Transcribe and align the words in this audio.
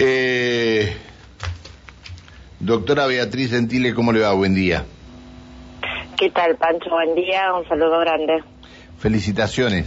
Eh, 0.00 0.96
doctora 2.60 3.06
Beatriz 3.06 3.50
Gentile, 3.50 3.94
¿cómo 3.94 4.12
le 4.12 4.20
va? 4.20 4.32
Buen 4.32 4.54
día. 4.54 4.84
¿Qué 6.16 6.30
tal, 6.30 6.56
Pancho? 6.56 6.88
Buen 6.90 7.16
día, 7.16 7.52
un 7.52 7.66
saludo 7.66 7.98
grande. 7.98 8.44
Felicitaciones. 8.98 9.86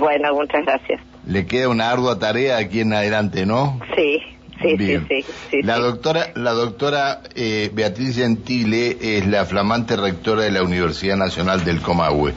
Bueno, 0.00 0.34
muchas 0.34 0.64
gracias. 0.64 1.00
Le 1.26 1.46
queda 1.46 1.68
una 1.68 1.90
ardua 1.90 2.18
tarea 2.18 2.56
aquí 2.56 2.80
en 2.80 2.92
adelante, 2.92 3.46
¿no? 3.46 3.78
Sí, 3.94 4.18
sí, 4.60 4.76
sí, 4.78 4.98
sí, 5.08 5.24
sí, 5.50 5.62
La 5.62 5.76
sí. 5.76 5.82
doctora, 5.82 6.32
la 6.34 6.50
doctora 6.50 7.20
eh, 7.36 7.70
Beatriz 7.72 8.16
Gentile 8.16 8.96
es 9.00 9.26
la 9.28 9.44
flamante 9.44 9.94
rectora 9.96 10.42
de 10.42 10.50
la 10.50 10.64
Universidad 10.64 11.16
Nacional 11.16 11.64
del 11.64 11.80
Comahue. 11.82 12.32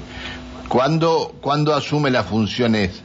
¿Cuándo, 0.67 1.33
¿Cuándo 1.41 1.73
asume 1.73 2.11
las 2.11 2.27
funciones? 2.27 3.03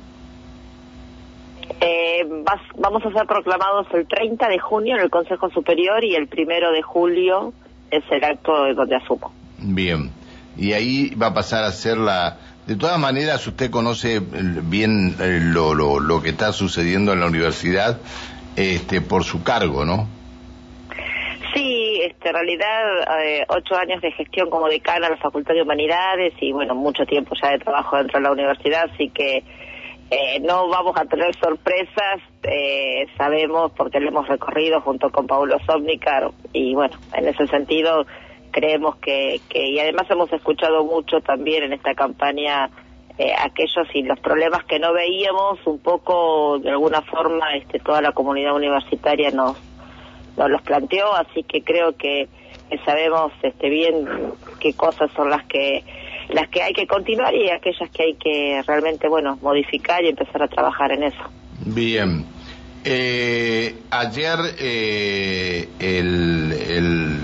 Eh, 2.22 2.26
vas- 2.44 2.60
vamos 2.78 3.04
a 3.04 3.12
ser 3.12 3.26
proclamados 3.26 3.86
el 3.94 4.06
30 4.06 4.48
de 4.48 4.58
junio 4.58 4.96
en 4.96 5.02
el 5.02 5.10
Consejo 5.10 5.50
Superior 5.50 6.02
y 6.04 6.14
el 6.14 6.26
primero 6.28 6.72
de 6.72 6.82
julio 6.82 7.52
es 7.90 8.02
el 8.10 8.24
acto 8.24 8.64
de 8.64 8.74
donde 8.74 8.96
asumo. 8.96 9.32
Bien. 9.58 10.10
Y 10.56 10.72
ahí 10.72 11.14
va 11.14 11.28
a 11.28 11.34
pasar 11.34 11.64
a 11.64 11.72
ser 11.72 11.96
la... 11.96 12.36
De 12.66 12.76
todas 12.76 12.98
maneras, 12.98 13.44
usted 13.46 13.70
conoce 13.70 14.16
eh, 14.16 14.20
bien 14.22 15.16
eh, 15.20 15.40
lo, 15.42 15.74
lo, 15.74 15.98
lo 15.98 16.22
que 16.22 16.28
está 16.30 16.52
sucediendo 16.52 17.12
en 17.12 17.20
la 17.20 17.26
universidad 17.26 17.98
este, 18.56 19.00
por 19.00 19.24
su 19.24 19.42
cargo, 19.42 19.84
¿no? 19.84 20.06
Sí, 21.54 22.00
este, 22.02 22.28
en 22.28 22.34
realidad 22.34 23.20
eh, 23.24 23.44
ocho 23.48 23.76
años 23.76 24.00
de 24.00 24.10
gestión 24.12 24.48
como 24.48 24.68
decana 24.68 25.06
de 25.08 25.16
la 25.16 25.20
Facultad 25.20 25.54
de 25.54 25.62
Humanidades 25.62 26.32
y 26.40 26.52
bueno, 26.52 26.74
mucho 26.74 27.04
tiempo 27.04 27.34
ya 27.42 27.50
de 27.50 27.58
trabajo 27.58 27.96
dentro 27.96 28.18
de 28.18 28.24
la 28.24 28.32
universidad, 28.32 28.88
así 28.92 29.10
que 29.10 29.42
eh, 30.10 30.40
no 30.40 30.68
vamos 30.68 30.94
a 30.96 31.04
tener 31.04 31.34
sorpresas, 31.36 32.20
eh, 32.42 33.06
sabemos 33.16 33.72
porque 33.72 34.00
lo 34.00 34.08
hemos 34.08 34.28
recorrido 34.28 34.80
junto 34.80 35.10
con 35.10 35.26
Paulo 35.26 35.56
Somnicar 35.66 36.30
y 36.52 36.74
bueno, 36.74 36.96
en 37.14 37.28
ese 37.28 37.46
sentido 37.46 38.06
creemos 38.50 38.96
que, 38.96 39.40
que 39.48 39.66
y 39.66 39.78
además 39.78 40.10
hemos 40.10 40.32
escuchado 40.32 40.84
mucho 40.84 41.20
también 41.20 41.64
en 41.64 41.72
esta 41.72 41.94
campaña 41.94 42.68
eh, 43.18 43.32
aquellos 43.38 43.88
y 43.94 44.02
los 44.02 44.20
problemas 44.20 44.64
que 44.64 44.78
no 44.78 44.92
veíamos 44.92 45.58
un 45.66 45.78
poco 45.78 46.58
de 46.58 46.70
alguna 46.70 47.00
forma 47.02 47.54
este 47.56 47.78
toda 47.78 48.02
la 48.02 48.12
comunidad 48.12 48.54
universitaria 48.54 49.30
nos 49.30 49.56
nos 50.36 50.50
los 50.50 50.62
planteó, 50.62 51.12
así 51.14 51.42
que 51.42 51.62
creo 51.62 51.96
que, 51.96 52.28
sabemos 52.86 53.32
este, 53.42 53.68
bien 53.68 54.08
qué 54.58 54.72
cosas 54.72 55.10
son 55.12 55.28
las 55.28 55.44
que 55.44 55.84
las 56.32 56.48
que 56.48 56.62
hay 56.62 56.72
que 56.72 56.86
continuar 56.86 57.34
y 57.34 57.50
aquellas 57.50 57.90
que 57.90 58.02
hay 58.02 58.14
que 58.14 58.62
realmente 58.66 59.08
bueno 59.08 59.38
modificar 59.42 60.02
y 60.04 60.08
empezar 60.08 60.42
a 60.42 60.48
trabajar 60.48 60.92
en 60.92 61.04
eso. 61.04 61.22
Bien. 61.64 62.24
Eh, 62.84 63.76
ayer 63.90 64.38
eh, 64.58 65.68
el, 65.78 66.52
el 66.52 67.18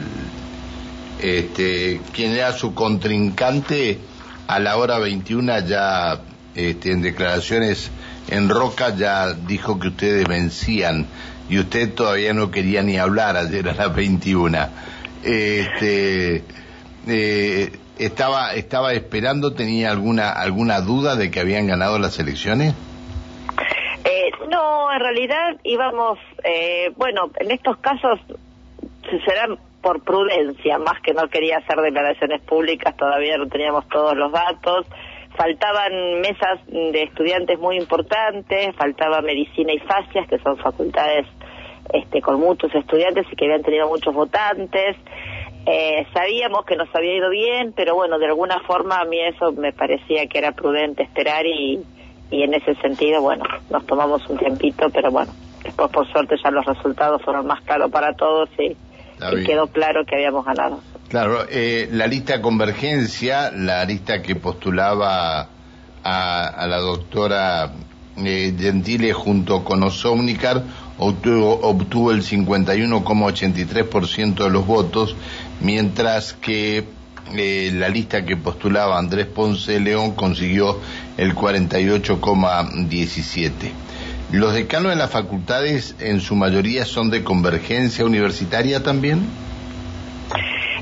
este, 1.21 2.01
quien 2.13 2.33
era 2.33 2.53
su 2.53 2.75
contrincante 2.75 3.99
a 4.47 4.61
la 4.61 4.77
hora 4.77 4.99
21 4.99 5.67
ya 5.67 6.21
este, 6.55 6.93
en 6.93 7.03
declaraciones 7.03 7.91
en 8.29 8.49
Roca 8.49 8.95
ya 8.95 9.33
dijo 9.33 9.81
que 9.81 9.89
ustedes 9.89 10.29
vencían 10.29 11.07
y 11.49 11.59
usted 11.59 11.93
todavía 11.95 12.35
no 12.35 12.51
quería 12.51 12.83
ni 12.83 12.99
hablar 12.99 13.37
ayer 13.37 13.69
a 13.69 13.75
las 13.75 13.95
21. 13.95 14.59
Este, 15.25 16.45
eh, 17.09 17.73
estaba 17.99 18.55
estaba 18.55 18.93
esperando, 18.93 19.55
tenía 19.55 19.91
alguna 19.91 20.31
alguna 20.31 20.81
duda 20.81 21.17
de 21.17 21.31
que 21.31 21.41
habían 21.41 21.67
ganado 21.67 21.99
las 21.99 22.19
elecciones. 22.19 22.75
Eh, 24.05 24.31
no, 24.51 24.93
en 24.93 25.01
realidad 25.01 25.57
íbamos, 25.65 26.19
eh, 26.45 26.93
bueno, 26.97 27.31
en 27.41 27.51
estos 27.51 27.77
casos 27.79 28.21
será 29.25 29.49
por 29.83 30.03
prudencia, 30.03 30.79
más 30.79 31.01
que 31.03 31.15
no 31.15 31.29
quería 31.29 31.59
hacer 31.59 31.81
declaraciones 31.81 32.43
públicas, 32.43 32.97
todavía 32.97 33.37
no 33.37 33.49
teníamos 33.49 33.89
todos 33.89 34.17
los 34.17 34.33
datos, 34.33 34.87
faltaban 35.37 36.21
mesas 36.21 36.59
de 36.67 37.05
estudiantes 37.05 37.59
muy 37.59 37.77
importantes, 37.77 38.75
faltaba 38.77 39.21
medicina 39.23 39.73
y 39.73 39.79
fascias, 39.79 40.29
que 40.29 40.39
son 40.39 40.59
facultades 40.59 41.27
este, 41.93 42.21
con 42.21 42.41
muchos 42.41 42.75
estudiantes 42.75 43.27
y 43.31 43.37
que 43.37 43.45
habían 43.45 43.63
tenido 43.63 43.89
muchos 43.89 44.13
votantes. 44.13 44.97
Eh, 45.71 46.07
sabíamos 46.15 46.65
que 46.65 46.77
nos 46.77 46.89
había 46.95 47.17
ido 47.17 47.29
bien, 47.29 47.75
pero 47.77 47.95
bueno, 47.95 48.19
de 48.19 48.25
alguna 48.25 48.59
forma 48.61 49.01
a 49.01 49.05
mí 49.05 49.19
eso 49.21 49.53
me 49.53 49.75
parecía 49.75 50.27
que 50.27 50.39
era 50.39 50.53
prudente 50.53 51.03
esperar 51.03 51.45
y, 51.45 51.79
y 52.31 52.43
en 52.43 52.55
ese 52.55 52.75
sentido, 52.77 53.21
bueno, 53.21 53.45
nos 53.69 53.85
tomamos 53.85 54.27
un 54.31 54.39
tiempito, 54.39 54.89
pero 54.89 55.11
bueno, 55.11 55.31
después 55.63 55.91
por 55.91 56.11
suerte 56.11 56.37
ya 56.43 56.51
los 56.51 56.65
resultados 56.65 57.21
fueron 57.23 57.47
más 57.47 57.61
claros 57.65 57.91
para 57.91 58.15
todos 58.15 58.49
y, 58.59 58.77
y 59.37 59.45
quedó 59.45 59.67
claro 59.67 60.07
que 60.07 60.15
habíamos 60.17 60.47
ganado. 60.47 60.81
Claro, 61.11 61.41
eh, 61.51 61.87
la 61.93 62.07
lista 62.07 62.41
Convergencia, 62.41 63.51
la 63.51 63.85
lista 63.85 64.23
que 64.23 64.37
postulaba 64.37 65.49
a, 66.03 66.47
a 66.47 66.67
la 66.67 66.79
doctora 66.79 67.73
eh, 68.25 68.55
Gentile 68.59 69.13
junto 69.13 69.65
con 69.65 69.83
Osomnicar, 69.83 70.63
obtuvo, 70.99 71.59
obtuvo 71.63 72.11
el 72.13 72.23
51,83% 72.23 74.45
de 74.45 74.51
los 74.51 74.67
votos, 74.67 75.17
mientras 75.61 76.35
que 76.35 76.85
eh, 77.37 77.71
la 77.75 77.89
lista 77.89 78.25
que 78.25 78.37
postulaba 78.37 78.97
Andrés 78.99 79.27
Ponce 79.27 79.81
León 79.81 80.13
consiguió 80.13 80.79
el 81.17 81.35
48,17%. 81.35 83.73
¿Los 84.31 84.53
decanos 84.53 84.91
de 84.91 84.97
las 84.97 85.11
facultades 85.11 85.95
en 86.01 86.21
su 86.21 86.37
mayoría 86.37 86.85
son 86.85 87.09
de 87.09 87.25
convergencia 87.25 88.05
universitaria 88.05 88.83
también? 88.83 89.23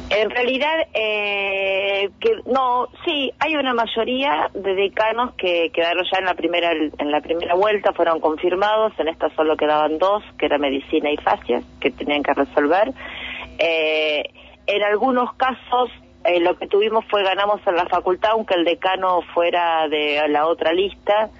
En 0.08 0.30
realidad, 0.30 0.86
eh, 0.94 2.10
que 2.20 2.36
no, 2.46 2.88
sí, 3.04 3.32
hay 3.40 3.56
una 3.56 3.74
mayoría 3.74 4.50
de 4.54 4.74
decanos 4.74 5.34
que 5.34 5.70
quedaron 5.74 6.04
ya 6.10 6.18
en 6.20 6.26
la 6.26 6.34
primera 6.34 6.70
en 6.72 7.10
la 7.10 7.20
primera 7.20 7.54
vuelta, 7.54 7.92
fueron 7.92 8.20
confirmados. 8.20 8.92
En 8.98 9.08
esta 9.08 9.34
solo 9.34 9.56
quedaban 9.56 9.98
dos, 9.98 10.22
que 10.38 10.46
era 10.46 10.58
medicina 10.58 11.10
y 11.10 11.16
fascias, 11.16 11.64
que 11.80 11.90
tenían 11.90 12.22
que 12.22 12.34
resolver. 12.34 12.92
Eh, 13.58 14.22
en 14.66 14.82
algunos 14.84 15.34
casos, 15.34 15.90
eh, 16.24 16.40
lo 16.40 16.56
que 16.56 16.68
tuvimos 16.68 17.04
fue 17.06 17.24
ganamos 17.24 17.60
en 17.66 17.74
la 17.74 17.86
facultad, 17.86 18.30
aunque 18.32 18.54
el 18.54 18.64
decano 18.64 19.22
fuera 19.34 19.88
de 19.88 20.22
la 20.28 20.46
otra 20.46 20.72
lista. 20.72 21.30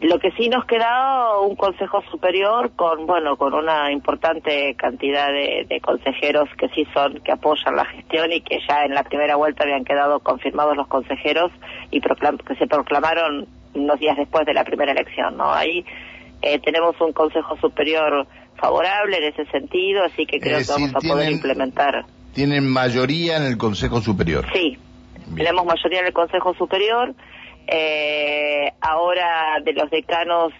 Lo 0.00 0.18
que 0.18 0.30
sí 0.32 0.48
nos 0.48 0.64
quedaba 0.64 1.40
un 1.40 1.56
consejo 1.56 2.02
superior 2.10 2.70
con, 2.74 3.06
bueno, 3.06 3.36
con 3.36 3.52
una 3.52 3.92
importante 3.92 4.74
cantidad 4.74 5.28
de, 5.28 5.66
de 5.68 5.80
consejeros 5.82 6.48
que 6.56 6.68
sí 6.70 6.86
son, 6.94 7.20
que 7.20 7.32
apoyan 7.32 7.76
la 7.76 7.84
gestión 7.84 8.32
y 8.32 8.40
que 8.40 8.58
ya 8.66 8.84
en 8.84 8.94
la 8.94 9.02
primera 9.04 9.36
vuelta 9.36 9.64
habían 9.64 9.84
quedado 9.84 10.20
confirmados 10.20 10.74
los 10.74 10.86
consejeros 10.88 11.52
y 11.90 12.00
proclam- 12.00 12.42
que 12.42 12.54
se 12.56 12.66
proclamaron 12.66 13.46
unos 13.74 14.00
días 14.00 14.16
después 14.16 14.46
de 14.46 14.54
la 14.54 14.64
primera 14.64 14.92
elección, 14.92 15.36
¿no? 15.36 15.52
Ahí 15.52 15.84
eh, 16.40 16.58
tenemos 16.60 16.98
un 17.02 17.12
consejo 17.12 17.58
superior 17.58 18.26
favorable 18.56 19.18
en 19.18 19.24
ese 19.32 19.44
sentido, 19.50 20.02
así 20.04 20.24
que 20.24 20.40
creo 20.40 20.58
Es 20.58 20.66
que 20.66 20.72
vamos 20.80 20.94
a 20.94 21.00
poder 21.06 21.30
implementar. 21.30 22.04
Tienen 22.32 22.66
mayoría 22.66 23.36
en 23.36 23.42
el 23.42 23.58
Consejo 23.58 24.00
Superior. 24.00 24.46
Sí, 24.52 24.78
Bien. 25.26 25.36
tenemos 25.36 25.66
mayoría 25.66 26.00
en 26.00 26.06
el 26.06 26.12
Consejo 26.14 26.54
Superior. 26.54 27.14
Eh, 27.72 28.72
ahora 28.80 29.60
de 29.62 29.72
los 29.72 29.90
decanos, 29.90 30.52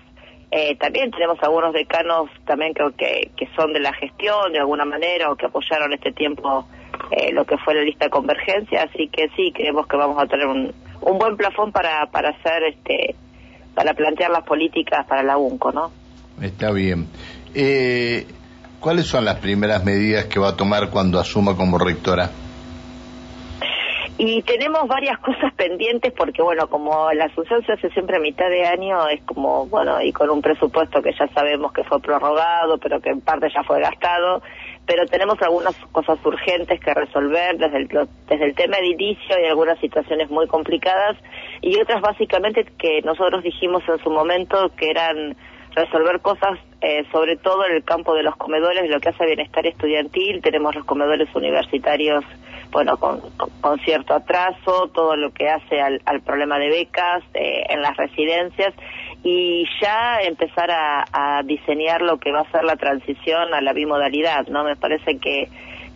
eh, 0.52 0.76
también 0.76 1.10
tenemos 1.10 1.38
algunos 1.42 1.72
decanos 1.72 2.30
también 2.46 2.72
creo 2.72 2.94
que, 2.96 3.30
que 3.36 3.48
son 3.56 3.72
de 3.72 3.80
la 3.80 3.92
gestión 3.94 4.52
de 4.52 4.60
alguna 4.60 4.84
manera 4.84 5.30
o 5.30 5.36
que 5.36 5.46
apoyaron 5.46 5.92
este 5.92 6.12
tiempo 6.12 6.66
eh, 7.10 7.32
lo 7.32 7.44
que 7.44 7.56
fue 7.58 7.74
la 7.74 7.82
lista 7.82 8.04
de 8.04 8.10
convergencia, 8.10 8.84
así 8.84 9.08
que 9.08 9.28
sí, 9.36 9.52
creemos 9.52 9.86
que 9.86 9.96
vamos 9.96 10.22
a 10.22 10.26
tener 10.26 10.46
un, 10.46 10.72
un 11.00 11.18
buen 11.18 11.36
plafón 11.36 11.72
para, 11.72 12.06
para 12.06 12.30
hacer, 12.30 12.62
este, 12.64 13.16
para 13.74 13.94
plantear 13.94 14.30
las 14.30 14.44
políticas 14.44 15.06
para 15.06 15.22
la 15.22 15.36
UNCO, 15.36 15.72
¿no? 15.72 15.90
Está 16.40 16.70
bien. 16.70 17.08
Eh, 17.54 18.26
¿Cuáles 18.78 19.06
son 19.06 19.24
las 19.24 19.36
primeras 19.40 19.84
medidas 19.84 20.26
que 20.26 20.38
va 20.38 20.50
a 20.50 20.56
tomar 20.56 20.90
cuando 20.90 21.18
asuma 21.18 21.56
como 21.56 21.78
rectora? 21.78 22.30
Y 24.22 24.42
tenemos 24.42 24.86
varias 24.86 25.18
cosas 25.20 25.50
pendientes 25.54 26.12
porque, 26.12 26.42
bueno, 26.42 26.68
como 26.68 27.10
la 27.14 27.24
Asunción 27.24 27.64
se 27.64 27.72
hace 27.72 27.88
siempre 27.88 28.18
a 28.18 28.20
mitad 28.20 28.50
de 28.50 28.66
año, 28.66 29.08
es 29.08 29.22
como, 29.22 29.64
bueno, 29.68 29.98
y 30.02 30.12
con 30.12 30.28
un 30.28 30.42
presupuesto 30.42 31.00
que 31.00 31.14
ya 31.18 31.26
sabemos 31.28 31.72
que 31.72 31.84
fue 31.84 32.02
prorrogado, 32.02 32.76
pero 32.76 33.00
que 33.00 33.08
en 33.08 33.22
parte 33.22 33.48
ya 33.48 33.62
fue 33.62 33.80
gastado, 33.80 34.42
pero 34.84 35.06
tenemos 35.06 35.40
algunas 35.40 35.74
cosas 35.90 36.18
urgentes 36.22 36.78
que 36.80 36.92
resolver 36.92 37.56
desde 37.56 37.78
el, 37.78 37.88
desde 38.28 38.44
el 38.44 38.54
tema 38.54 38.76
edilicio 38.76 39.40
y 39.40 39.46
algunas 39.46 39.80
situaciones 39.80 40.28
muy 40.28 40.46
complicadas 40.46 41.16
y 41.62 41.80
otras 41.80 42.02
básicamente 42.02 42.66
que 42.78 43.00
nosotros 43.00 43.42
dijimos 43.42 43.82
en 43.88 44.00
su 44.04 44.10
momento 44.10 44.70
que 44.76 44.90
eran 44.90 45.34
resolver 45.74 46.20
cosas 46.20 46.58
eh, 46.82 47.04
sobre 47.10 47.36
todo 47.36 47.64
en 47.64 47.76
el 47.76 47.84
campo 47.84 48.14
de 48.14 48.22
los 48.22 48.36
comedores, 48.36 48.90
lo 48.90 49.00
que 49.00 49.08
hace 49.08 49.24
bienestar 49.24 49.66
estudiantil, 49.66 50.42
tenemos 50.42 50.74
los 50.74 50.84
comedores 50.84 51.28
universitarios 51.34 52.22
bueno, 52.70 52.96
con, 52.98 53.20
con, 53.60 53.78
cierto 53.80 54.14
atraso, 54.14 54.88
todo 54.94 55.16
lo 55.16 55.32
que 55.32 55.48
hace 55.48 55.80
al, 55.80 56.00
al 56.04 56.22
problema 56.22 56.58
de 56.58 56.68
becas 56.68 57.22
eh, 57.34 57.64
en 57.68 57.82
las 57.82 57.96
residencias 57.96 58.74
y 59.22 59.66
ya 59.80 60.20
empezar 60.22 60.70
a, 60.70 61.42
diseñar 61.44 62.02
lo 62.02 62.18
que 62.18 62.32
va 62.32 62.40
a 62.40 62.50
ser 62.50 62.64
la 62.64 62.76
transición 62.76 63.54
a 63.54 63.60
la 63.60 63.72
bimodalidad, 63.72 64.46
¿no? 64.48 64.64
Me 64.64 64.76
parece 64.76 65.18
que, 65.18 65.48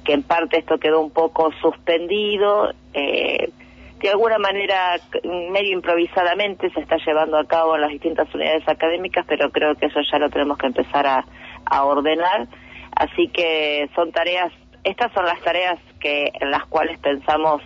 que 0.04 0.12
en 0.12 0.22
parte 0.22 0.58
esto 0.58 0.78
quedó 0.78 1.00
un 1.00 1.10
poco 1.10 1.52
suspendido, 1.60 2.72
eh, 2.92 3.50
de 4.00 4.10
alguna 4.10 4.38
manera 4.38 4.96
medio 5.22 5.72
improvisadamente 5.72 6.70
se 6.70 6.80
está 6.80 6.96
llevando 6.98 7.38
a 7.38 7.46
cabo 7.46 7.74
en 7.74 7.82
las 7.82 7.90
distintas 7.90 8.32
unidades 8.34 8.68
académicas, 8.68 9.24
pero 9.26 9.50
creo 9.50 9.74
que 9.76 9.86
eso 9.86 10.00
ya 10.10 10.18
lo 10.18 10.28
tenemos 10.28 10.58
que 10.58 10.66
empezar 10.66 11.06
a, 11.06 11.24
a 11.64 11.84
ordenar. 11.84 12.46
Así 12.94 13.28
que 13.28 13.88
son 13.94 14.12
tareas, 14.12 14.52
estas 14.84 15.12
son 15.12 15.24
las 15.24 15.40
tareas 15.40 15.78
que 16.04 16.30
en 16.38 16.50
las 16.50 16.66
cuales 16.66 16.98
pensamos 16.98 17.62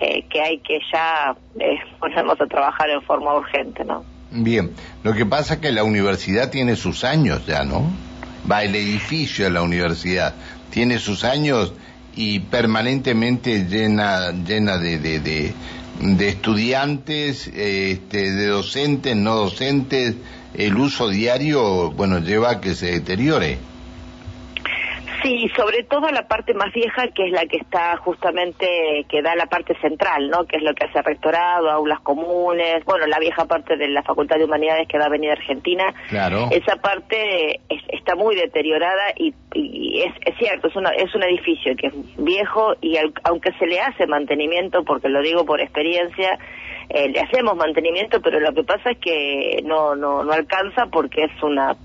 eh, 0.00 0.24
que 0.30 0.40
hay 0.40 0.58
que 0.60 0.80
ya 0.90 1.36
eh, 1.60 1.78
ponernos 2.00 2.40
a 2.40 2.46
trabajar 2.46 2.88
en 2.88 3.02
forma 3.02 3.34
urgente, 3.34 3.84
¿no? 3.84 4.04
Bien, 4.30 4.72
lo 5.04 5.12
que 5.12 5.26
pasa 5.26 5.54
es 5.54 5.60
que 5.60 5.70
la 5.70 5.84
universidad 5.84 6.50
tiene 6.50 6.76
sus 6.76 7.04
años 7.04 7.46
ya, 7.46 7.64
¿no? 7.64 7.90
Va, 8.50 8.62
el 8.62 8.74
edificio 8.74 9.44
de 9.44 9.50
la 9.50 9.62
universidad 9.62 10.34
tiene 10.70 10.98
sus 10.98 11.24
años 11.24 11.74
y 12.14 12.40
permanentemente 12.40 13.66
llena, 13.66 14.32
llena 14.32 14.78
de, 14.78 14.98
de, 14.98 15.20
de, 15.20 16.28
estudiantes, 16.28 17.46
este, 17.48 18.32
de 18.32 18.46
docentes, 18.46 19.14
no 19.14 19.36
docentes, 19.36 20.14
el 20.54 20.76
uso 20.76 21.08
diario, 21.08 21.90
bueno, 21.90 22.18
lleva 22.18 22.50
a 22.50 22.60
que 22.60 22.74
se 22.74 22.92
deteriore. 22.92 23.58
Sí, 25.22 25.50
sobre 25.56 25.82
todo 25.82 26.08
la 26.10 26.28
parte 26.28 26.54
más 26.54 26.72
vieja, 26.72 27.08
que 27.08 27.26
es 27.26 27.32
la 27.32 27.46
que 27.46 27.56
está 27.56 27.96
justamente, 27.96 29.04
que 29.08 29.22
da 29.22 29.34
la 29.34 29.46
parte 29.46 29.74
central, 29.80 30.30
¿no? 30.30 30.44
Que 30.44 30.56
es 30.58 30.62
lo 30.62 30.74
que 30.74 30.84
hace 30.86 31.02
rectorado, 31.02 31.70
aulas 31.70 32.00
comunes, 32.00 32.84
bueno, 32.84 33.06
la 33.06 33.18
vieja 33.18 33.44
parte 33.46 33.76
de 33.76 33.88
la 33.88 34.02
Facultad 34.02 34.36
de 34.36 34.44
Humanidades 34.44 34.86
que 34.86 34.98
da 34.98 35.06
Avenida 35.06 35.32
Argentina. 35.32 35.92
Claro. 36.08 36.48
Esa 36.50 36.76
parte 36.76 37.60
está 37.88 38.14
muy 38.14 38.36
deteriorada 38.36 39.12
y, 39.16 39.34
es, 40.02 40.36
cierto, 40.38 40.68
es, 40.68 40.74
es 40.98 41.14
un 41.14 41.22
edificio 41.24 41.74
que 41.76 41.88
es 41.88 41.94
viejo 42.16 42.74
y 42.80 42.96
aunque 43.24 43.52
se 43.58 43.66
le 43.66 43.80
hace 43.80 44.06
mantenimiento, 44.06 44.84
porque 44.84 45.08
lo 45.08 45.20
digo 45.22 45.44
por 45.44 45.60
experiencia, 45.60 46.38
eh, 46.90 47.08
le 47.08 47.20
hacemos 47.20 47.56
mantenimiento, 47.56 48.20
pero 48.22 48.40
lo 48.40 48.52
que 48.54 48.64
pasa 48.64 48.92
es 48.92 48.98
que 48.98 49.62
no, 49.64 49.94
no, 49.94 50.24
no 50.24 50.32
alcanza 50.32 50.86
porque 50.86 51.24
es 51.24 51.42
una 51.42 51.76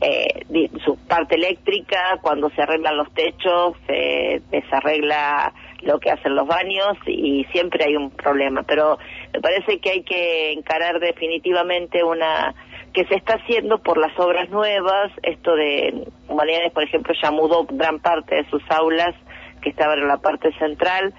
eh, 0.00 0.70
su 0.84 0.96
parte 0.96 1.36
eléctrica, 1.36 2.18
cuando 2.22 2.50
se 2.50 2.62
arreglan 2.62 2.96
los 2.96 3.12
techos, 3.14 3.76
se 3.86 4.42
desarregla 4.50 5.52
lo 5.82 5.98
que 6.00 6.10
hacen 6.10 6.34
los 6.34 6.46
baños 6.46 6.96
y 7.06 7.44
siempre 7.52 7.84
hay 7.84 7.96
un 7.96 8.10
problema. 8.10 8.62
Pero 8.62 8.98
me 9.32 9.40
parece 9.40 9.78
que 9.78 9.90
hay 9.90 10.02
que 10.02 10.52
encarar 10.52 11.00
definitivamente 11.00 12.04
una 12.04 12.54
que 12.92 13.04
se 13.06 13.14
está 13.14 13.34
haciendo 13.34 13.78
por 13.78 13.98
las 13.98 14.18
obras 14.18 14.48
nuevas, 14.48 15.12
esto 15.22 15.54
de 15.54 16.08
Humanidades, 16.28 16.72
por 16.72 16.82
ejemplo, 16.82 17.14
ya 17.22 17.30
mudó 17.30 17.66
gran 17.68 18.00
parte 18.00 18.36
de 18.36 18.48
sus 18.48 18.62
aulas 18.70 19.14
que 19.60 19.68
estaban 19.68 19.98
en 19.98 20.08
la 20.08 20.16
parte 20.16 20.50
central 20.58 21.12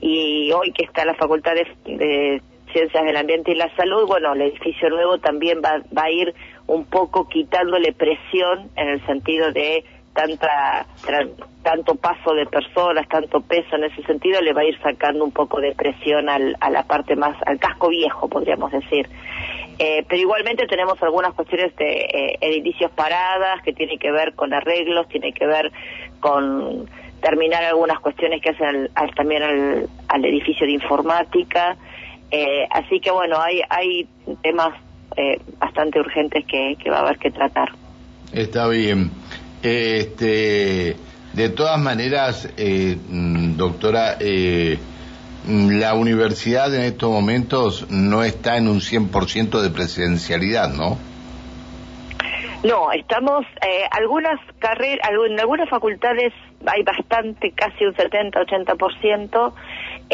y 0.00 0.52
hoy 0.52 0.72
que 0.72 0.84
está 0.84 1.04
la 1.04 1.14
Facultad 1.14 1.52
de, 1.86 2.42
Ciencias 2.72 3.04
del 3.04 3.16
Ambiente 3.16 3.52
y 3.52 3.54
la 3.54 3.74
Salud, 3.76 4.06
bueno, 4.06 4.32
el 4.32 4.42
edificio 4.42 4.88
nuevo 4.88 5.18
también 5.18 5.60
va, 5.62 5.82
va 5.96 6.04
a 6.04 6.10
ir 6.10 6.34
un 6.72 6.84
poco 6.84 7.28
quitándole 7.28 7.92
presión 7.92 8.70
en 8.76 8.88
el 8.88 9.06
sentido 9.06 9.52
de 9.52 9.84
tanta 10.14 10.86
tanto 11.62 11.94
paso 11.94 12.34
de 12.34 12.46
personas, 12.46 13.06
tanto 13.08 13.40
peso 13.40 13.76
en 13.76 13.84
ese 13.84 14.02
sentido, 14.02 14.40
le 14.40 14.52
va 14.52 14.62
a 14.62 14.64
ir 14.64 14.78
sacando 14.80 15.24
un 15.24 15.30
poco 15.30 15.60
de 15.60 15.72
presión 15.74 16.28
al, 16.28 16.56
a 16.60 16.70
la 16.70 16.82
parte 16.82 17.14
más, 17.14 17.36
al 17.46 17.58
casco 17.58 17.88
viejo, 17.88 18.28
podríamos 18.28 18.72
decir. 18.72 19.08
Eh, 19.78 20.04
pero 20.08 20.20
igualmente 20.20 20.66
tenemos 20.66 21.00
algunas 21.02 21.34
cuestiones 21.34 21.74
de 21.76 22.00
eh, 22.00 22.38
edificios 22.40 22.90
paradas 22.90 23.62
que 23.62 23.72
tiene 23.72 23.98
que 23.98 24.10
ver 24.10 24.34
con 24.34 24.52
arreglos, 24.52 25.08
tiene 25.08 25.32
que 25.32 25.46
ver 25.46 25.70
con 26.18 26.88
terminar 27.20 27.62
algunas 27.62 28.00
cuestiones 28.00 28.42
que 28.42 28.50
hacen 28.50 28.90
también 29.14 29.42
al, 29.42 29.88
al, 30.08 30.24
edificio 30.24 30.66
de 30.66 30.72
informática. 30.72 31.76
Eh, 32.30 32.66
así 32.70 32.98
que 32.98 33.12
bueno, 33.12 33.40
hay, 33.40 33.60
hay 33.68 34.08
temas 34.42 34.74
eh, 35.16 35.40
bastante 35.58 36.00
urgentes 36.00 36.44
que, 36.46 36.90
va 36.90 36.98
a 36.98 37.00
haber 37.00 37.18
que 37.18 37.30
tratar. 37.30 37.70
Está 38.32 38.68
bien. 38.68 39.10
Este, 39.62 40.96
de 41.32 41.48
todas 41.50 41.78
maneras, 41.78 42.52
eh, 42.56 42.96
doctora, 43.56 44.16
eh, 44.20 44.78
la 45.46 45.94
universidad 45.94 46.74
en 46.74 46.82
estos 46.82 47.10
momentos 47.10 47.90
no 47.90 48.22
está 48.22 48.56
en 48.56 48.68
un 48.68 48.80
100% 48.80 49.60
de 49.60 49.70
presencialidad, 49.70 50.68
¿no? 50.68 50.98
No, 52.64 52.92
estamos, 52.92 53.44
eh, 53.60 53.84
algunas 53.90 54.38
carreras, 54.60 55.00
en 55.28 55.40
algunas 55.40 55.68
facultades 55.68 56.32
hay 56.64 56.84
bastante, 56.84 57.50
casi 57.50 57.84
un 57.84 57.92
70-80%, 57.94 59.52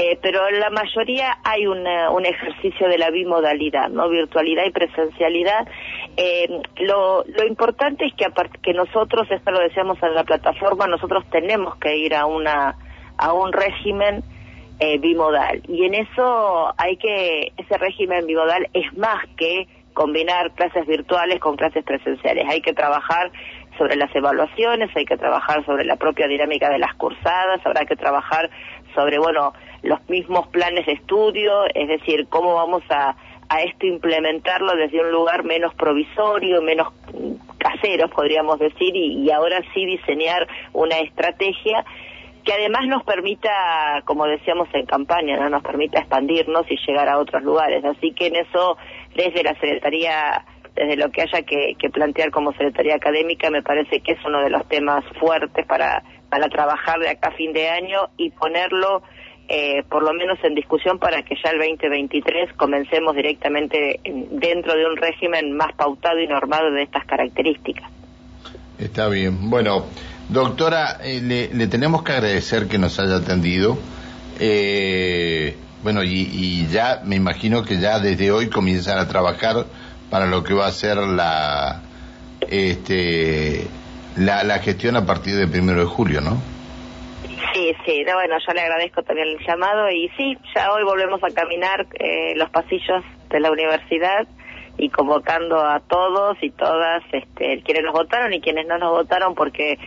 eh, 0.01 0.17
pero 0.23 0.47
en 0.47 0.61
la 0.61 0.71
mayoría 0.71 1.39
hay 1.43 1.67
un 1.67 2.25
ejercicio 2.25 2.89
de 2.89 2.99
la 2.99 3.11
bimodalidad, 3.11 3.89
¿no? 3.89 4.09
Virtualidad 4.09 4.65
y 4.65 4.71
presencialidad. 4.71 5.67
Eh, 6.17 6.47
lo, 6.87 7.25
lo 7.25 7.45
importante 7.45 8.07
es 8.07 8.15
que, 8.15 8.27
que 8.63 8.75
nosotros, 8.75 9.29
esto 9.29 9.51
lo 9.51 9.59
decíamos 9.59 10.01
en 10.05 10.15
la 10.15 10.23
plataforma, 10.23 10.87
nosotros 10.87 11.25
tenemos 11.33 11.75
que 11.79 11.97
ir 11.97 12.15
a, 12.15 12.27
una, 12.27 12.77
a 13.17 13.33
un 13.33 13.53
régimen 13.53 14.23
eh, 14.79 14.99
bimodal. 14.99 15.63
Y 15.67 15.85
en 15.85 15.95
eso 15.95 16.73
hay 16.79 16.97
que, 16.97 17.53
ese 17.57 17.77
régimen 17.77 18.25
bimodal 18.25 18.69
es 18.75 18.97
más 18.97 19.27
que 19.37 19.67
combinar 19.95 20.53
clases 20.53 20.87
virtuales 20.87 21.41
con 21.41 21.57
clases 21.57 21.83
presenciales. 21.83 22.47
Hay 22.49 22.61
que 22.61 22.73
trabajar 22.73 23.33
sobre 23.79 23.97
las 23.97 24.15
evaluaciones, 24.15 24.91
hay 24.95 25.05
que 25.05 25.17
trabajar 25.17 25.65
sobre 25.65 25.85
la 25.85 25.97
propia 25.97 26.27
dinámica 26.27 26.69
de 26.69 26.79
las 26.79 26.95
cursadas, 26.95 27.65
habrá 27.65 27.87
que 27.87 27.97
trabajar 27.97 28.51
sobre, 28.95 29.19
bueno, 29.19 29.53
los 29.83 30.07
mismos 30.09 30.49
planes 30.49 30.85
de 30.87 30.93
estudio, 30.93 31.65
es 31.75 31.89
decir, 31.89 32.27
cómo 32.29 32.55
vamos 32.55 32.83
a, 32.91 33.17
a 33.49 33.63
esto 33.63 33.87
implementarlo 33.87 34.75
desde 34.75 35.01
un 35.01 35.11
lugar 35.11 35.45
menos 35.45 35.75
provisorio, 35.75 36.61
menos 36.61 36.89
casero, 37.59 38.09
podríamos 38.09 38.59
decir, 38.59 38.95
y, 38.95 39.25
y 39.25 39.31
ahora 39.31 39.61
sí 39.73 39.87
diseñar 39.87 40.47
una 40.73 40.99
estrategia 40.99 41.85
que 42.45 42.55
además 42.55 42.87
nos 42.87 43.05
permita, 43.05 44.03
como 44.07 44.25
decíamos 44.27 44.69
en 44.73 44.87
campaña, 44.87 45.37
¿no? 45.37 45.51
nos 45.51 45.63
permita 45.63 45.99
expandirnos 45.99 46.65
y 46.71 46.77
llegar 46.87 47.07
a 47.07 47.19
otros 47.19 47.43
lugares. 47.43 47.85
Así 47.85 48.13
que 48.13 48.29
en 48.29 48.37
eso, 48.37 48.79
desde 49.15 49.43
la 49.43 49.53
Secretaría, 49.61 50.47
desde 50.79 50.97
lo 50.97 51.11
que 51.11 51.23
haya 51.23 51.43
que, 51.43 51.91
plantear 51.91 52.31
como 52.31 52.53
Secretaría 52.53 52.97
Académica, 52.97 53.51
me 53.51 53.63
parece 53.63 54.01
que 54.01 54.13
es 54.13 54.19
uno 54.25 54.41
de 54.41 54.51
los 54.51 54.67
temas 54.69 55.05
fuertes 55.19 55.67
para, 55.67 56.03
para 56.29 56.49
trabajar 56.49 56.99
de 57.01 57.09
acá 57.09 57.29
a 57.29 57.33
fin 57.33 57.53
de 57.53 57.69
año 57.69 58.09
y 58.17 58.31
ponerlo 58.31 59.03
eh, 59.49 59.83
por 59.89 60.03
lo 60.03 60.13
menos 60.13 60.39
en 60.45 60.55
discusión 60.55 60.99
para 60.99 61.23
que 61.23 61.35
ya 61.43 61.51
el 61.51 61.59
2023 61.59 62.53
comencemos 62.55 63.17
directamente 63.17 63.99
dentro 64.05 64.77
de 64.77 64.87
un 64.87 64.97
régimen 64.97 65.57
más 65.57 65.73
pautado 65.75 66.21
y 66.21 66.27
normado 66.27 66.71
de 66.71 66.83
estas 66.83 67.07
características. 67.07 67.91
Está 68.79 69.09
bien. 69.09 69.51
Bueno, 69.51 69.87
Doctora, 70.29 70.99
eh, 71.03 71.23
le, 71.23 71.67
tenemos 71.69 72.03
que 72.03 72.13
agradecer 72.13 72.69
que 72.69 72.77
nos 72.77 73.01
haya 73.01 73.17
atendido. 73.17 73.79
Eh, 74.39 75.57
bueno, 75.83 76.03
y, 76.05 76.67
ya 76.71 77.01
me 77.05 77.17
imagino 77.17 77.63
que 77.63 77.81
ya 77.81 77.99
desde 77.99 78.31
hoy 78.31 78.51
comienzan 78.51 78.99
a 78.99 79.09
trabajar 79.09 79.65
para 80.11 80.27
lo 80.27 80.43
que 80.43 80.55
va 80.55 80.67
a 80.67 80.73
ser 80.73 80.97
la, 80.97 81.83
este, 82.41 83.67
la, 84.17 84.59
gestión 84.59 84.97
a 84.97 85.07
partir 85.07 85.37
del 85.37 85.51
primero 85.51 85.81
de 85.81 85.87
julio, 85.87 86.21
¿no? 86.21 86.37
Sí, 87.53 87.75
sí, 87.85 88.05
bueno, 88.05 88.37
yo 88.47 88.53
le 88.53 88.61
agradezco 88.61 89.03
también 89.03 89.29
el 89.29 89.47
llamado 89.47 89.91
y 89.91 90.09
sí, 90.17 90.37
ya 90.55 90.73
hoy 90.73 90.85
volvemos 90.85 91.23
a 91.23 91.31
caminar 91.31 91.87
eh, 91.99 92.35
los 92.37 92.51
pasillos 92.51 93.05
de 93.31 93.41
la 93.41 93.51
universidad 93.51 94.27
y 94.77 94.91
convocando 94.91 95.59
a 95.59 95.81
todos 95.81 96.37
y 96.41 96.51
todas, 96.51 97.03
este, 97.13 97.63
quienes 97.63 97.83
nos 97.85 97.93
votaron 97.93 98.33
y 98.33 98.41
quienes 98.41 98.67
no 98.67 98.79
nos 98.79 98.91
votaron, 98.91 99.35
porque 99.35 99.79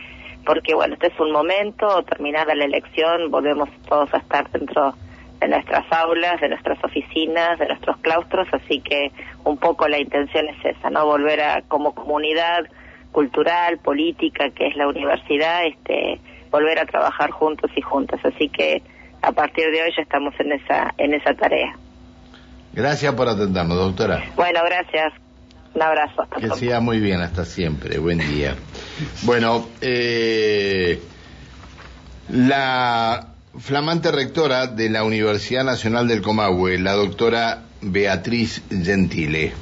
porque 0.44 0.74
bueno, 0.74 0.94
este 0.94 1.06
es 1.06 1.20
un 1.20 1.30
momento, 1.30 2.02
terminada 2.02 2.54
la 2.54 2.64
elección, 2.64 3.30
volvemos 3.30 3.68
todos 3.88 4.12
a 4.12 4.18
estar 4.18 4.50
dentro 4.50 4.94
de 5.42 5.48
nuestras 5.48 5.84
aulas, 5.90 6.40
de 6.40 6.48
nuestras 6.48 6.82
oficinas, 6.84 7.58
de 7.58 7.66
nuestros 7.66 7.96
claustros, 7.98 8.46
así 8.52 8.80
que 8.80 9.10
un 9.44 9.58
poco 9.58 9.88
la 9.88 9.98
intención 9.98 10.46
es 10.48 10.76
esa, 10.76 10.88
¿no? 10.88 11.04
Volver 11.04 11.40
a 11.40 11.62
como 11.62 11.94
comunidad 11.94 12.64
cultural, 13.10 13.78
política, 13.78 14.50
que 14.50 14.68
es 14.68 14.76
la 14.76 14.86
universidad, 14.86 15.66
este, 15.66 16.20
volver 16.50 16.78
a 16.78 16.86
trabajar 16.86 17.30
juntos 17.30 17.70
y 17.76 17.80
juntas, 17.80 18.20
así 18.24 18.48
que 18.48 18.82
a 19.20 19.32
partir 19.32 19.64
de 19.72 19.82
hoy 19.82 19.90
ya 19.96 20.02
estamos 20.02 20.32
en 20.38 20.52
esa 20.52 20.94
en 20.96 21.14
esa 21.14 21.34
tarea. 21.34 21.76
Gracias 22.72 23.12
por 23.14 23.28
atendernos, 23.28 23.76
doctora. 23.76 24.22
Bueno, 24.36 24.60
gracias. 24.64 25.12
Un 25.74 25.82
abrazo. 25.82 26.28
que 26.38 26.50
sea 26.50 26.80
muy 26.80 27.00
bien, 27.00 27.20
hasta 27.20 27.44
siempre. 27.44 27.98
Buen 27.98 28.18
día. 28.18 28.54
Bueno, 29.22 29.66
eh, 29.80 31.00
la 32.28 33.31
flamante 33.58 34.10
rectora 34.10 34.66
de 34.66 34.88
la 34.88 35.04
Universidad 35.04 35.64
Nacional 35.64 36.08
del 36.08 36.22
Comahue, 36.22 36.78
la 36.78 36.92
doctora 36.92 37.64
Beatriz 37.82 38.62
Gentile. 38.70 39.52